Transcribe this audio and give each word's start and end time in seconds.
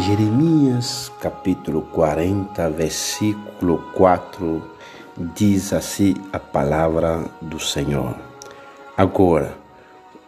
Jeremias 0.00 1.10
capítulo 1.20 1.82
40, 1.82 2.70
versículo 2.70 3.78
4 3.94 4.62
diz 5.34 5.72
assim 5.72 6.14
a 6.32 6.38
palavra 6.38 7.24
do 7.42 7.58
Senhor. 7.58 8.14
Agora, 8.96 9.58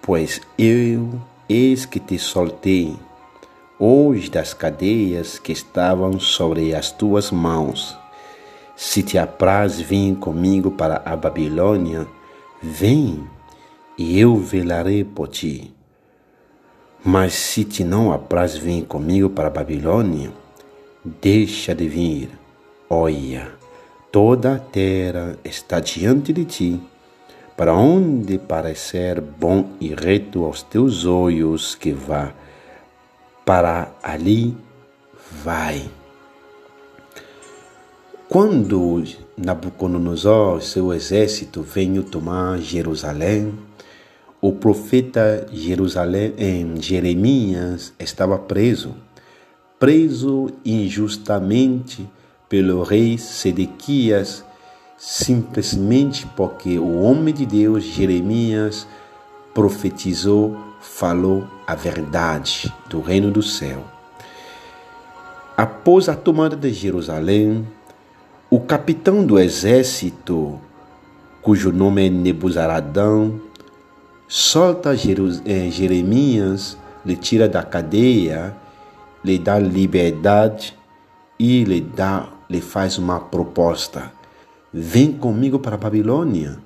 pois 0.03 0.41
eu, 0.59 1.11
eis 1.49 1.87
que 1.87 2.01
te 2.01 2.19
soltei 2.19 2.97
hoje 3.79 4.29
das 4.29 4.53
cadeias 4.53 5.39
que 5.39 5.53
estavam 5.53 6.19
sobre 6.19 6.75
as 6.75 6.91
tuas 6.91 7.31
mãos. 7.31 7.97
Se 8.75 9.05
te 9.05 9.19
apraz 9.19 9.81
vir 9.81 10.17
comigo 10.17 10.73
para 10.73 11.01
a 11.05 11.15
Babilônia, 11.15 12.09
vem 12.61 13.25
e 13.97 14.19
eu 14.19 14.37
velarei 14.37 15.05
por 15.05 15.29
ti. 15.29 15.73
Mas 17.05 17.33
se 17.33 17.65
te 17.65 17.83
não 17.83 18.13
apraz 18.13 18.57
vir 18.57 18.85
comigo 18.85 19.31
para 19.31 19.49
a 19.49 19.51
Babilônia, 19.51 20.31
deixa 21.03 21.75
de 21.75 21.89
vir. 21.89 22.31
Olha, 22.89 23.49
toda 24.13 24.57
a 24.57 24.59
terra 24.59 25.39
está 25.43 25.81
diante 25.81 26.33
de 26.33 26.45
ti. 26.45 26.81
Para 27.57 27.75
onde 27.75 28.39
parecer 28.39 29.21
bom 29.21 29.71
e 29.81 29.95
reto 29.95 30.45
aos 30.45 30.63
teus 30.63 31.05
olhos 31.07 31.75
que 31.75 31.93
vá, 31.93 32.33
para 33.45 33.93
ali 34.03 34.57
vai. 35.43 35.91
Quando 38.29 39.03
Nabucodonosor 39.37 40.59
e 40.59 40.63
seu 40.63 40.93
exército 40.93 41.63
veio 41.63 42.03
tomar 42.03 42.59
Jerusalém, 42.59 43.55
o 44.41 44.53
profeta 44.53 45.47
Jerusalém, 45.53 46.33
em 46.39 46.81
Jeremias 46.81 47.93
estava 47.99 48.39
preso, 48.39 48.95
preso 49.79 50.51
injustamente 50.65 52.09
pelo 52.49 52.83
rei 52.83 53.19
Sedequias, 53.19 54.43
simplesmente 54.97 56.27
porque 56.37 56.79
o 56.79 57.01
homem 57.03 57.35
de 57.35 57.45
Deus, 57.45 57.85
Jeremias, 57.85 58.87
profetizou, 59.53 60.59
falou 60.81 61.47
a 61.67 61.75
verdade 61.75 62.73
do 62.89 63.01
reino 63.01 63.31
do 63.31 63.43
céu. 63.43 63.85
Após 65.55 66.09
a 66.09 66.17
tomada 66.17 66.57
de 66.57 66.73
Jerusalém, 66.73 67.67
o 68.49 68.59
capitão 68.59 69.25
do 69.25 69.39
exército, 69.39 70.59
cujo 71.43 71.71
nome 71.71 72.07
é 72.07 72.11
Nebuzaradão, 72.11 73.50
solta 74.31 74.93
eh, 74.93 75.71
Jeremias, 75.73 76.79
lhe 77.05 77.17
tira 77.17 77.49
da 77.49 77.65
cadeia, 77.65 78.57
lhe 79.25 79.37
dá 79.41 79.59
liberdade 79.59 80.79
e 81.37 81.65
lhe 81.65 81.81
dá, 81.81 82.29
lhe 82.49 82.61
faz 82.61 82.97
uma 82.97 83.19
proposta. 83.19 84.13
Vem 84.73 85.11
comigo 85.13 85.59
para 85.59 85.75
a 85.75 85.79
Babilônia. 85.79 86.61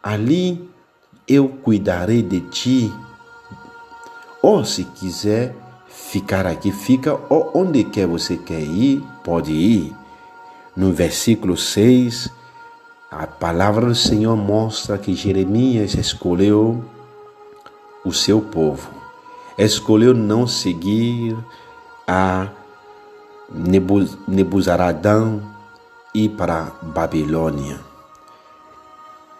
Ali 0.00 0.70
eu 1.26 1.48
cuidarei 1.48 2.22
de 2.22 2.42
ti. 2.42 2.92
Ou 4.40 4.64
se 4.64 4.84
quiser 4.84 5.56
ficar 5.88 6.46
aqui, 6.46 6.70
fica. 6.70 7.18
Ou 7.28 7.50
onde 7.54 7.82
quer 7.82 8.06
você 8.06 8.36
quer 8.36 8.60
ir, 8.60 9.02
pode 9.24 9.52
ir. 9.52 9.92
No 10.76 10.92
versículo 10.92 11.56
6, 11.56 12.30
a 13.10 13.26
palavra 13.26 13.86
do 13.86 13.94
Senhor 13.96 14.36
mostra 14.36 14.96
que 14.96 15.12
Jeremias 15.12 15.94
escolheu 15.94 16.84
o 18.04 18.12
seu 18.12 18.40
povo. 18.40 18.90
Escolheu 19.58 20.14
não 20.14 20.46
seguir 20.46 21.36
a 22.06 22.48
Nebuzaradão 24.28 25.42
e 26.14 26.28
para 26.28 26.72
Babilônia. 26.82 27.80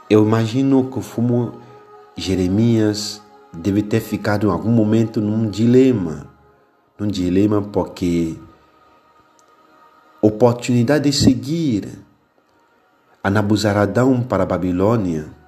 Eu 0.09 0.25
imagino 0.25 0.91
que 0.91 0.99
o 0.99 1.03
fumo 1.03 1.61
Jeremias 2.17 3.23
deve 3.53 3.83
ter 3.83 4.01
ficado 4.01 4.49
em 4.49 4.51
algum 4.51 4.71
momento 4.71 5.21
num 5.21 5.49
dilema, 5.49 6.27
num 6.99 7.07
dilema 7.07 7.63
porque 7.63 8.37
oportunidade 10.21 11.11
de 11.11 11.17
seguir 11.17 11.89
a 13.23 13.31
Nabuzaradão 13.31 14.23
para 14.23 14.45
Babilônia 14.45 15.40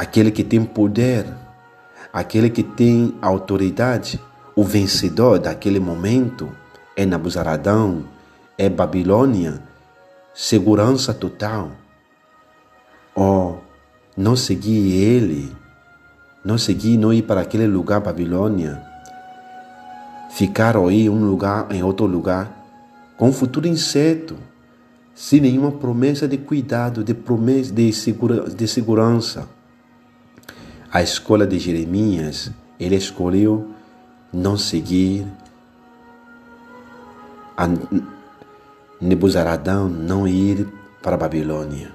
aquele 0.00 0.30
que 0.30 0.42
tem 0.42 0.64
poder, 0.64 1.26
aquele 2.10 2.48
que 2.48 2.62
tem 2.62 3.14
autoridade, 3.20 4.18
o 4.56 4.64
vencedor 4.64 5.38
daquele 5.38 5.78
momento 5.78 6.50
é 6.96 7.04
Nabuzaradão, 7.04 8.04
é 8.56 8.70
Babilônia, 8.70 9.62
segurança 10.32 11.12
total. 11.12 11.72
Oh, 13.14 13.56
não 14.16 14.34
seguir 14.34 14.90
ele, 14.90 15.54
não 16.42 16.56
seguir, 16.56 16.96
não 16.96 17.12
ir 17.12 17.20
para 17.20 17.42
aquele 17.42 17.66
lugar, 17.66 18.00
Babilônia, 18.00 18.82
ficar 20.30 20.78
ou 20.78 20.90
ir 20.90 21.10
um 21.10 21.28
lugar 21.28 21.70
em 21.70 21.82
outro 21.82 22.06
lugar, 22.06 22.50
com 23.18 23.28
um 23.28 23.32
futuro 23.34 23.68
incerto, 23.68 24.38
sem 25.14 25.42
nenhuma 25.42 25.70
promessa 25.70 26.26
de 26.26 26.38
cuidado, 26.38 27.04
de 27.04 27.12
promessa 27.12 27.70
de, 27.70 27.92
segura, 27.92 28.48
de 28.48 28.66
segurança. 28.66 29.59
A 30.92 31.00
escolha 31.02 31.46
de 31.46 31.56
Jeremias, 31.56 32.50
ele 32.78 32.96
escolheu 32.96 33.70
não 34.32 34.58
seguir 34.58 35.24
a 37.56 37.68
Nebuzaradão, 39.00 39.88
não 39.88 40.26
ir 40.26 40.66
para 41.00 41.14
a 41.14 41.18
Babilônia. 41.18 41.92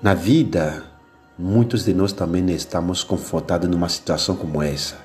Na 0.00 0.14
vida, 0.14 0.84
muitos 1.36 1.84
de 1.84 1.92
nós 1.92 2.12
também 2.12 2.48
estamos 2.52 3.02
confortados 3.02 3.68
numa 3.68 3.88
situação 3.88 4.36
como 4.36 4.62
essa. 4.62 4.96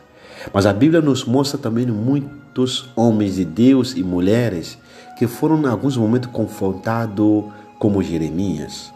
Mas 0.54 0.68
a 0.68 0.74
Bíblia 0.74 1.02
nos 1.02 1.26
mostra 1.26 1.58
também 1.58 1.88
muitos 1.88 2.92
homens 2.96 3.38
de 3.38 3.46
Deus 3.46 3.96
e 3.96 4.04
mulheres 4.04 4.78
que 5.18 5.26
foram 5.26 5.60
em 5.64 5.66
alguns 5.66 5.98
momentos 5.98 6.30
confrontados 6.32 7.46
como 7.80 8.04
Jeremias. 8.04 8.94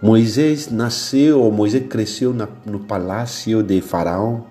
Moisés 0.00 0.70
nasceu, 0.70 1.50
Moisés 1.50 1.86
cresceu 1.88 2.32
na, 2.32 2.48
no 2.64 2.80
palácio 2.80 3.62
de 3.62 3.80
Faraó. 3.80 4.42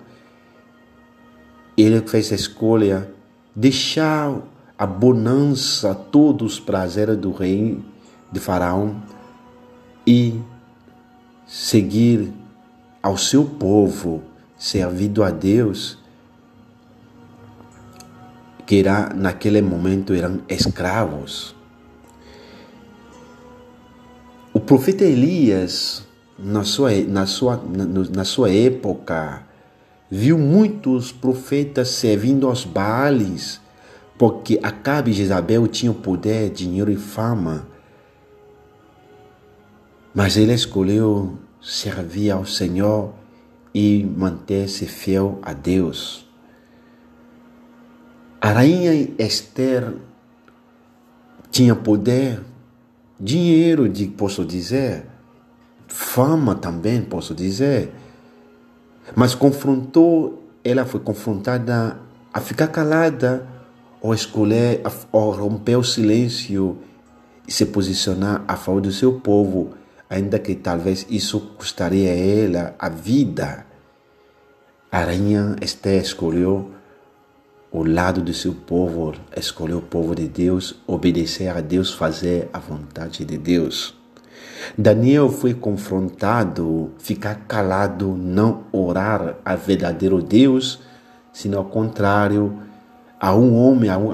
Ele 1.76 2.00
fez 2.06 2.30
a 2.32 2.34
escolha 2.34 3.10
deixar 3.54 4.42
a 4.76 4.86
bonança, 4.86 5.94
todos 5.94 6.54
os 6.54 6.60
prazeres 6.60 7.16
do 7.16 7.32
rei 7.32 7.82
de 8.30 8.38
Faraó 8.38 8.90
e 10.06 10.40
seguir 11.46 12.32
ao 13.02 13.16
seu 13.16 13.44
povo, 13.44 14.22
servindo 14.56 15.24
a 15.24 15.30
Deus, 15.30 15.98
que 18.66 18.80
era, 18.80 19.14
naquele 19.14 19.62
momento 19.62 20.12
eram 20.12 20.42
escravos. 20.46 21.57
Profeta 24.68 25.02
Elias, 25.02 26.06
na 26.38 26.62
sua, 26.62 26.92
na 26.92 27.24
sua, 27.24 27.56
na, 28.14 28.22
sua 28.22 28.52
época, 28.52 29.42
viu 30.10 30.36
muitos 30.36 31.10
profetas 31.10 31.88
servindo 31.88 32.46
aos 32.46 32.66
Baales, 32.66 33.62
porque 34.18 34.60
Acabe 34.62 35.10
e 35.10 35.14
Jezabel 35.14 35.66
tinham 35.68 35.94
poder, 35.94 36.50
dinheiro 36.50 36.90
e 36.90 36.96
fama. 36.96 37.66
Mas 40.14 40.36
ele 40.36 40.52
escolheu 40.52 41.38
servir 41.62 42.30
ao 42.30 42.44
Senhor 42.44 43.14
e 43.74 44.04
manter-se 44.04 44.84
fiel 44.84 45.38
a 45.40 45.54
Deus. 45.54 46.28
A 48.38 48.50
rainha 48.50 48.92
Esther 49.18 49.94
tinha 51.50 51.74
poder, 51.74 52.42
dinheiro, 53.18 53.90
posso 54.16 54.44
dizer, 54.44 55.06
fama 55.86 56.54
também, 56.54 57.02
posso 57.02 57.34
dizer. 57.34 57.92
Mas 59.16 59.34
confrontou, 59.34 60.44
ela 60.62 60.84
foi 60.84 61.00
confrontada 61.00 61.98
a 62.32 62.40
ficar 62.40 62.68
calada 62.68 63.46
ou 64.00 64.14
escolher, 64.14 64.82
ou 65.10 65.30
romper 65.32 65.76
o 65.76 65.82
silêncio 65.82 66.78
e 67.46 67.52
se 67.52 67.66
posicionar 67.66 68.44
a 68.46 68.56
favor 68.56 68.80
do 68.80 68.92
seu 68.92 69.20
povo, 69.20 69.70
ainda 70.08 70.38
que 70.38 70.54
talvez 70.54 71.06
isso 71.08 71.40
custaria 71.56 72.12
a 72.12 72.14
ela 72.14 72.76
a 72.78 72.88
vida. 72.88 73.66
A 74.92 75.00
rainha 75.00 75.56
Esther 75.60 76.02
escolheu 76.02 76.77
o 77.70 77.84
lado 77.84 78.22
do 78.22 78.32
seu 78.32 78.54
povo, 78.54 79.14
escolher 79.36 79.74
o 79.74 79.82
povo 79.82 80.14
de 80.14 80.26
Deus, 80.26 80.74
obedecer 80.86 81.48
a 81.48 81.60
Deus, 81.60 81.92
fazer 81.92 82.48
a 82.52 82.58
vontade 82.58 83.24
de 83.24 83.36
Deus. 83.36 83.94
Daniel 84.76 85.28
foi 85.28 85.54
confrontado, 85.54 86.90
ficar 86.98 87.34
calado, 87.46 88.14
não 88.16 88.64
orar 88.72 89.36
a 89.44 89.54
verdadeiro 89.54 90.22
Deus, 90.22 90.80
sino 91.32 91.58
ao 91.58 91.64
contrário, 91.64 92.58
a 93.20 93.34
um 93.34 93.56
homem, 93.56 93.90
a, 93.90 93.98
um, 93.98 94.10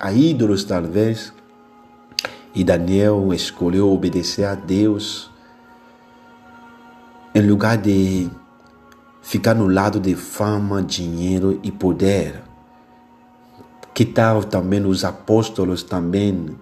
a, 0.00 0.12
ídolos 0.12 0.64
talvez. 0.64 1.32
E 2.54 2.62
Daniel 2.62 3.32
escolheu 3.32 3.90
obedecer 3.90 4.44
a 4.44 4.54
Deus 4.54 5.30
em 7.34 7.40
lugar 7.40 7.78
de 7.78 8.30
ficar 9.22 9.54
no 9.54 9.66
lado 9.66 9.98
de 9.98 10.14
fama, 10.14 10.82
dinheiro 10.82 11.58
e 11.62 11.72
poder. 11.72 12.51
Que 13.94 14.04
tal 14.04 14.42
também 14.42 14.84
os 14.84 15.04
apóstolos 15.04 15.82
também 15.82 16.56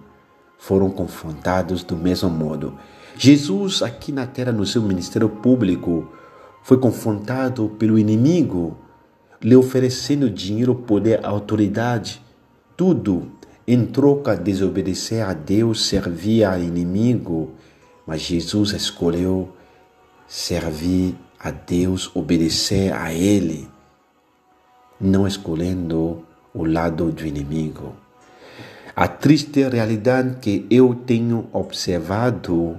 foram 0.57 0.89
confrontados 0.89 1.83
do 1.83 1.95
mesmo 1.95 2.29
modo. 2.29 2.77
Jesus 3.17 3.81
aqui 3.81 4.11
na 4.11 4.27
terra 4.27 4.51
no 4.51 4.65
seu 4.65 4.81
ministério 4.81 5.29
público 5.29 6.07
foi 6.63 6.77
confrontado 6.77 7.69
pelo 7.79 7.97
inimigo, 7.97 8.77
lhe 9.41 9.55
oferecendo 9.55 10.29
dinheiro, 10.29 10.75
poder, 10.75 11.25
autoridade, 11.25 12.21
tudo 12.77 13.31
em 13.67 13.85
troca 13.85 14.35
de 14.35 14.43
desobedecer 14.43 15.27
a 15.27 15.33
Deus, 15.33 15.85
servir 15.87 16.43
ao 16.43 16.59
inimigo. 16.59 17.51
Mas 18.05 18.21
Jesus 18.21 18.71
escolheu 18.71 19.49
servir 20.27 21.15
a 21.39 21.51
Deus, 21.51 22.11
obedecer 22.15 22.93
a 22.93 23.13
Ele, 23.13 23.67
não 24.99 25.27
escolhendo 25.27 26.25
o 26.53 26.65
lado 26.65 27.11
do 27.11 27.25
inimigo. 27.25 27.95
A 28.95 29.07
triste 29.07 29.63
realidade 29.63 30.37
que 30.41 30.67
eu 30.69 30.93
tenho 30.93 31.47
observado 31.53 32.77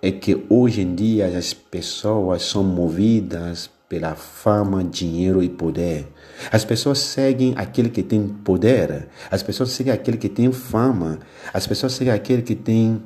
é 0.00 0.10
que 0.10 0.44
hoje 0.48 0.80
em 0.80 0.94
dia 0.94 1.26
as 1.26 1.52
pessoas 1.52 2.42
são 2.42 2.64
movidas 2.64 3.70
pela 3.88 4.14
fama, 4.14 4.82
dinheiro 4.82 5.42
e 5.42 5.50
poder. 5.50 6.08
As 6.50 6.64
pessoas 6.64 6.98
seguem 6.98 7.52
aquele 7.58 7.90
que 7.90 8.02
tem 8.02 8.26
poder, 8.26 9.08
as 9.30 9.42
pessoas 9.42 9.70
seguem 9.70 9.92
aquele 9.92 10.16
que 10.16 10.30
tem 10.30 10.50
fama, 10.50 11.18
as 11.52 11.66
pessoas 11.66 11.92
seguem 11.92 12.12
aquele 12.12 12.40
que 12.40 12.54
tem 12.54 13.02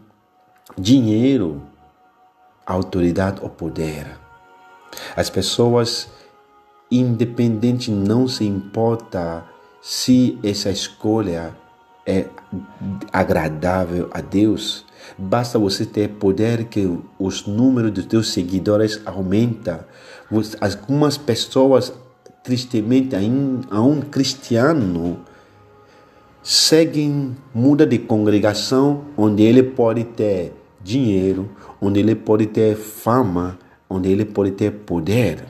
dinheiro, 0.78 1.60
autoridade 2.64 3.40
ou 3.42 3.50
poder. 3.50 4.06
As 5.16 5.28
pessoas, 5.28 6.08
independente, 6.90 7.90
não 7.90 8.28
se 8.28 8.44
importa 8.44 9.44
se 9.88 10.36
essa 10.42 10.68
escolha 10.68 11.56
é 12.04 12.26
agradável 13.12 14.10
a 14.12 14.20
Deus. 14.20 14.84
Basta 15.16 15.60
você 15.60 15.86
ter 15.86 16.08
poder 16.08 16.64
que 16.64 16.98
os 17.16 17.46
números 17.46 17.92
dos 17.92 18.04
teus 18.06 18.32
seguidores 18.32 19.00
aumenta. 19.06 19.86
Algumas 20.60 21.16
pessoas, 21.16 21.92
tristemente, 22.42 23.14
a 23.14 23.80
um 23.80 24.00
cristiano, 24.00 25.20
seguem, 26.42 27.36
muda 27.54 27.86
de 27.86 27.96
congregação 27.96 29.04
onde 29.16 29.44
ele 29.44 29.62
pode 29.62 30.02
ter 30.02 30.52
dinheiro, 30.82 31.48
onde 31.80 32.00
ele 32.00 32.16
pode 32.16 32.46
ter 32.46 32.74
fama, 32.74 33.56
onde 33.88 34.10
ele 34.10 34.24
pode 34.24 34.50
ter 34.50 34.72
poder. 34.72 35.44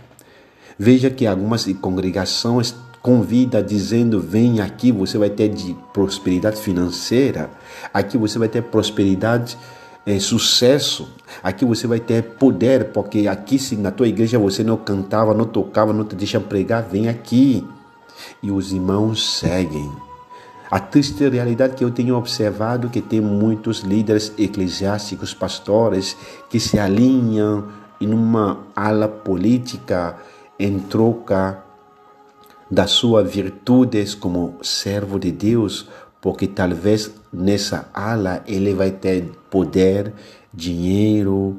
Veja 0.78 1.08
que 1.08 1.26
algumas 1.26 1.64
congregações 1.80 2.74
convida 3.06 3.62
dizendo: 3.62 4.20
vem 4.20 4.60
aqui, 4.60 4.90
você 4.90 5.16
vai 5.16 5.30
ter 5.30 5.48
de 5.48 5.76
prosperidade 5.92 6.60
financeira, 6.60 7.48
aqui 7.94 8.18
você 8.18 8.36
vai 8.36 8.48
ter 8.48 8.62
prosperidade, 8.64 9.56
é, 10.04 10.18
sucesso, 10.18 11.08
aqui 11.40 11.64
você 11.64 11.86
vai 11.86 12.00
ter 12.00 12.20
poder, 12.22 12.86
porque 12.86 13.28
aqui 13.28 13.60
se 13.60 13.76
na 13.76 13.92
tua 13.92 14.08
igreja 14.08 14.40
você 14.40 14.64
não 14.64 14.76
cantava, 14.76 15.32
não 15.32 15.44
tocava, 15.44 15.92
não 15.92 16.04
te 16.04 16.16
deixa 16.16 16.40
pregar, 16.40 16.82
vem 16.82 17.08
aqui. 17.08 17.64
E 18.42 18.50
os 18.50 18.72
irmãos 18.72 19.38
seguem. 19.38 19.88
A 20.68 20.80
triste 20.80 21.28
realidade 21.28 21.76
que 21.76 21.84
eu 21.84 21.92
tenho 21.92 22.16
observado 22.16 22.90
que 22.90 23.00
tem 23.00 23.20
muitos 23.20 23.80
líderes 23.80 24.32
eclesiásticos, 24.36 25.32
pastores, 25.32 26.16
que 26.50 26.58
se 26.58 26.76
alinham 26.76 27.68
em 28.00 28.12
uma 28.12 28.58
ala 28.74 29.06
política 29.06 30.16
em 30.58 30.78
troca 30.80 31.65
das 32.70 32.90
suas 32.90 33.30
virtudes 33.30 34.14
como 34.14 34.58
servo 34.62 35.18
de 35.18 35.30
Deus, 35.30 35.88
porque 36.20 36.46
talvez 36.46 37.12
nessa 37.32 37.88
ala 37.94 38.42
ele 38.46 38.74
vai 38.74 38.90
ter 38.90 39.30
poder, 39.50 40.12
dinheiro 40.52 41.56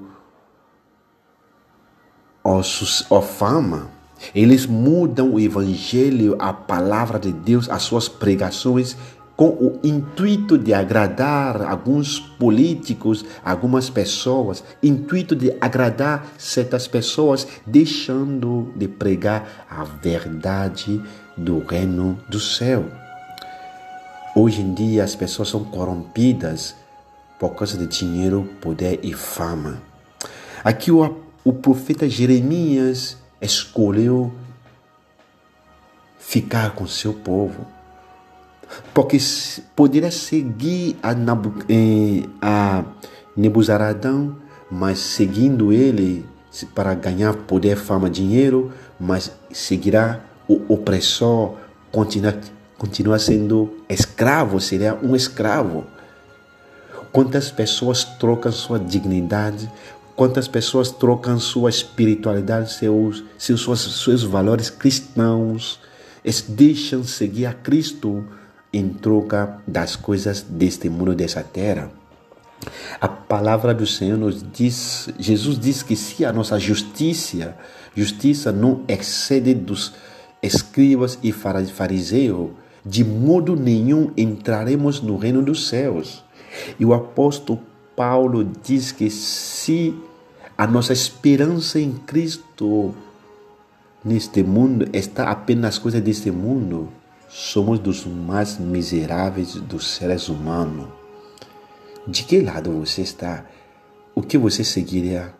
ou, 2.44 2.62
ou 3.10 3.22
fama. 3.22 3.90
Eles 4.34 4.66
mudam 4.66 5.34
o 5.34 5.40
evangelho, 5.40 6.36
a 6.40 6.52
palavra 6.52 7.20
de 7.20 7.32
Deus, 7.32 7.70
as 7.70 7.84
suas 7.84 8.10
pregações 8.10 8.98
com 9.38 9.50
o 9.50 9.80
intuito 9.84 10.58
de 10.58 10.74
agradar 10.74 11.62
alguns 11.62 12.20
políticos, 12.20 13.24
algumas 13.46 13.88
pessoas, 13.88 14.64
intuito 14.82 15.36
de 15.36 15.56
agradar 15.62 16.26
certas 16.40 16.88
pessoas, 16.88 17.48
deixando 17.64 18.74
de 18.76 18.88
pregar 18.88 19.68
a 19.70 19.84
verdade 19.84 21.00
do 21.38 21.60
reino 21.60 22.18
do 22.28 22.40
céu. 22.40 22.86
Hoje 24.36 24.62
em 24.62 24.74
dia 24.74 25.04
as 25.04 25.16
pessoas 25.16 25.50
são 25.50 25.64
corrompidas 25.64 26.76
por 27.40 27.52
causa 27.52 27.78
de 27.78 27.86
dinheiro, 27.86 28.50
poder 28.60 29.00
e 29.04 29.14
fama. 29.14 29.80
Aqui 30.64 30.92
o, 30.92 31.16
o 31.44 31.54
profeta 31.54 32.10
Jeremias 32.10 33.16
escolheu 33.40 34.34
ficar 36.18 36.72
com 36.72 36.88
seu 36.88 37.14
povo 37.14 37.77
porque 38.94 39.18
poderia 39.76 40.12
seguir 40.12 40.98
a, 41.02 41.14
Nabu, 41.14 41.54
eh, 41.70 42.28
a 42.42 42.84
Nebuzaradão, 43.36 44.36
mas 44.70 45.00
seguindo 45.00 45.72
ele 45.72 46.26
para 46.74 46.94
ganhar 46.94 47.34
poder, 47.34 47.78
fama, 47.78 48.10
dinheiro, 48.10 48.72
mas 49.00 49.32
seguirá 49.52 50.22
o 50.48 50.74
opressor, 50.74 51.56
continua, 51.92 52.38
continua 52.78 53.20
sendo 53.20 53.78
escravo, 53.88 54.60
seria 54.60 54.96
um 54.96 55.16
escravo. 55.16 55.86
Quantas 57.12 57.52
pessoas 57.52 58.04
trocam 58.04 58.52
sua 58.52 58.80
dignidade, 58.80 59.72
quantas 60.16 60.48
pessoas 60.48 60.90
trocam 60.90 61.40
sua 61.40 61.70
espiritualidade, 61.70 62.74
seus, 62.74 63.24
seus, 63.38 64.04
seus 64.04 64.24
valores 64.24 64.70
cristãos, 64.70 65.80
deixam 66.50 67.04
seguir 67.04 67.46
a 67.46 67.54
Cristo 67.54 68.26
em 68.72 68.90
troca 68.90 69.60
das 69.68 69.96
coisas 69.96 70.42
deste 70.42 70.90
mundo, 70.90 71.16
dessa 71.16 71.44
terra. 71.44 71.90
A 73.00 73.08
palavra 73.08 73.74
do 73.74 73.86
Senhor 73.86 74.18
nos 74.18 74.44
diz, 74.52 75.10
Jesus 75.20 75.60
diz 75.60 75.84
que 75.84 75.96
se 75.96 76.26
a 76.26 76.34
nossa 76.34 76.60
justiça, 76.60 77.56
justiça 77.96 78.52
não 78.52 78.84
excede 78.88 79.54
dos 79.54 79.94
escribas 80.42 81.18
e 81.24 81.32
fariseus, 81.32 82.50
de 82.86 83.04
modo 83.04 83.56
nenhum 83.56 84.12
entraremos 84.18 85.02
no 85.02 85.18
reino 85.18 85.42
dos 85.42 85.68
céus. 85.68 86.24
E 86.80 86.86
o 86.86 86.94
apóstolo 86.94 87.60
Paulo 87.96 88.50
diz 88.64 88.92
que 88.92 89.10
se 89.10 89.94
a 90.58 90.66
nossa 90.66 90.94
esperança 90.94 91.80
em 91.80 91.92
Cristo 91.92 92.94
neste 94.04 94.42
mundo 94.44 94.88
está 94.94 95.30
apenas 95.30 95.62
nas 95.62 95.78
coisas 95.78 96.02
deste 96.02 96.32
mundo, 96.32 96.90
somos 97.38 97.78
dos 97.78 98.04
mais 98.04 98.58
miseráveis 98.58 99.54
dos 99.54 99.88
seres 99.88 100.28
humanos. 100.28 100.88
De 102.08 102.24
que 102.24 102.42
lado 102.42 102.72
você 102.72 103.04
está? 103.04 103.46
O 104.16 104.24
que 104.24 104.40
você 104.40 104.64
seguiria? 104.64 105.36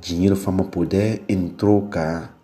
Dinheiro, 0.00 0.34
fama, 0.34 0.64
poder 0.64 1.22
em 1.28 1.46
troca 1.48 2.34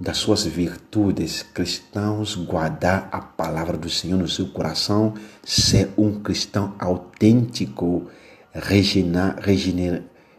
das 0.00 0.16
suas 0.16 0.44
virtudes 0.44 1.44
cristãos, 1.44 2.34
guardar 2.34 3.08
a 3.12 3.20
palavra 3.20 3.78
do 3.78 3.88
Senhor 3.88 4.18
no 4.18 4.26
seu 4.28 4.48
coração, 4.48 5.14
ser 5.44 5.94
um 5.96 6.18
cristão 6.18 6.74
autêntico, 6.80 8.10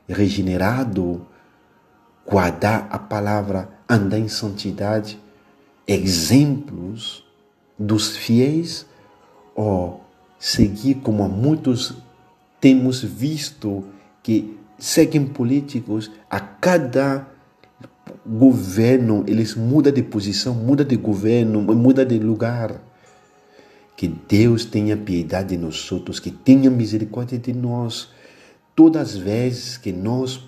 regenerado, 0.09 1.25
guardar 2.27 2.89
a 2.91 2.99
palavra, 2.99 3.69
andar 3.89 4.19
em 4.19 4.27
santidade, 4.27 5.17
exemplos 5.87 7.24
dos 7.77 8.15
fiéis 8.15 8.85
ou 9.53 10.03
seguir 10.39 10.95
como 10.95 11.27
muitos 11.27 11.93
temos 12.59 13.03
visto 13.03 13.83
que 14.23 14.57
seguem 14.77 15.25
políticos 15.25 16.11
a 16.29 16.39
cada 16.39 17.27
governo 18.25 19.23
eles 19.27 19.55
mudam 19.55 19.93
de 19.93 20.01
posição, 20.03 20.53
mudam 20.53 20.85
de 20.85 20.95
governo, 20.95 21.61
mudam 21.61 22.05
de 22.05 22.19
lugar. 22.19 22.81
Que 23.95 24.07
Deus 24.07 24.65
tenha 24.65 24.97
piedade 24.97 25.49
de 25.49 25.57
nós 25.57 25.89
outros, 25.91 26.19
que 26.19 26.29
tenha 26.29 26.69
misericórdia 26.69 27.37
de 27.37 27.53
nós. 27.53 28.09
Todas 28.75 29.11
as 29.11 29.15
vezes 29.15 29.77
que 29.77 29.93
nós 29.93 30.41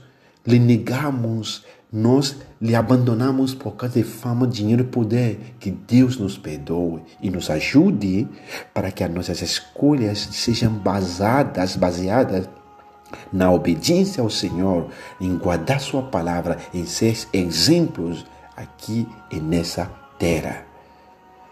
lhe 0.45 0.59
negamos 0.59 1.63
nós 1.91 2.35
lhe 2.61 2.75
abandonamos 2.75 3.53
por 3.53 3.75
causa 3.75 3.95
de 3.95 4.03
fama, 4.03 4.45
dinheiro 4.45 4.83
e 4.83 4.87
poder. 4.87 5.55
Que 5.59 5.71
Deus 5.71 6.17
nos 6.17 6.37
perdoe 6.37 7.01
e 7.21 7.29
nos 7.29 7.49
ajude 7.49 8.27
para 8.73 8.91
que 8.91 9.03
as 9.03 9.11
nossas 9.11 9.41
escolhas 9.41 10.19
sejam 10.31 10.73
baseadas, 10.73 11.75
baseadas 11.75 12.49
na 13.31 13.51
obediência 13.51 14.21
ao 14.21 14.29
Senhor, 14.29 14.89
em 15.19 15.37
guardar 15.37 15.79
Sua 15.79 16.03
palavra, 16.03 16.57
em 16.73 16.85
ser 16.85 17.17
exemplos 17.31 18.25
aqui 18.55 19.07
e 19.31 19.39
nessa 19.39 19.89
terra. 20.19 20.65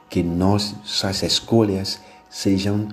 Que 0.10 0.22
nossas 0.22 1.24
escolhas 1.24 2.00
sejam 2.30 2.90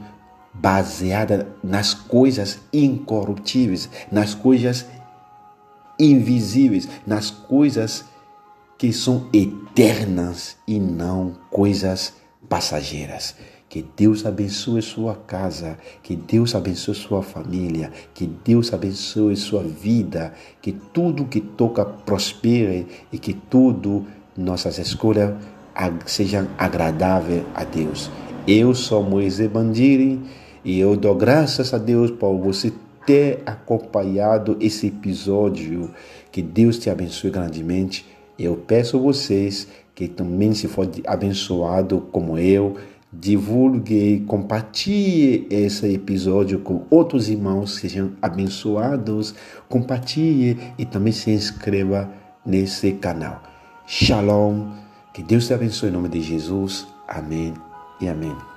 baseadas 0.55 1.47
nas 1.63 1.93
coisas 1.93 2.61
incorruptíveis, 2.73 3.89
nas 4.11 4.35
coisas 4.35 4.87
invisíveis, 5.99 6.89
nas 7.07 7.31
coisas 7.31 8.05
que 8.79 8.93
são 8.93 9.29
eternas 9.33 10.57
e 10.67 10.79
não 10.79 11.35
coisas 11.51 12.15
passageiras. 12.49 13.37
Que 13.69 13.87
Deus 13.97 14.27
abençoe 14.27 14.83
sua 14.83 15.15
casa, 15.15 15.79
que 16.03 16.15
Deus 16.15 16.55
abençoe 16.55 16.95
sua 16.95 17.23
família, 17.23 17.91
que 18.13 18.27
Deus 18.27 18.71
abençoe 18.75 19.35
sua 19.35 19.63
vida, 19.63 20.35
que 20.61 20.73
tudo 20.73 21.25
que 21.25 21.41
toca 21.41 21.85
prospere 21.85 22.87
e 23.11 23.19
que 23.19 23.33
tudo, 23.33 24.05
nossas 24.37 24.79
escolhas, 24.79 25.35
sejam 26.05 26.49
agradáveis 26.59 27.45
a 27.55 27.65
Deus. 27.65 28.11
Eu 28.47 28.75
sou 28.75 29.03
Moisés 29.03 29.51
Bandiri 29.51 30.21
e 30.65 30.79
eu 30.79 30.97
dou 30.97 31.15
graças 31.15 31.73
a 31.73 31.79
Deus 31.79 32.11
por 32.11 32.37
você 32.37 32.73
ter 33.07 33.43
acompanhado 33.47 34.57
esse 34.61 34.89
episódio. 34.89 35.91
Que 36.31 36.43
Deus 36.43 36.79
te 36.79 36.91
abençoe 36.91 37.31
grandemente. 37.31 38.07
Eu 38.39 38.57
peço 38.57 38.97
a 38.97 39.01
vocês 39.01 39.69
que 39.95 40.09
também 40.09 40.55
se 40.55 40.69
for 40.69 40.89
abençoado 41.07 42.09
como 42.11 42.39
eu, 42.39 42.77
divulgue, 43.13 44.25
compartilhe 44.27 45.47
esse 45.51 45.87
episódio 45.93 46.61
com 46.61 46.87
outros 46.89 47.29
irmãos 47.29 47.79
que 47.79 47.89
sejam 47.89 48.13
abençoados, 48.23 49.35
compartilhe 49.69 50.59
e 50.79 50.85
também 50.85 51.13
se 51.13 51.31
inscreva 51.31 52.11
nesse 52.45 52.93
canal. 52.93 53.43
Shalom, 53.87 54.73
que 55.13 55.23
Deus 55.23 55.47
te 55.47 55.53
abençoe 55.53 55.91
em 55.91 55.93
nome 55.93 56.09
de 56.09 56.23
Jesus. 56.23 56.87
Amém 57.07 57.53
e 58.01 58.09
amém. 58.09 58.52